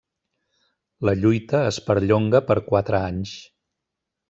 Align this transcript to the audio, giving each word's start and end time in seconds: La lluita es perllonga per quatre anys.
La 1.09 1.13
lluita 1.25 1.61
es 1.73 1.79
perllonga 1.91 2.43
per 2.49 2.59
quatre 2.73 3.05
anys. 3.13 3.37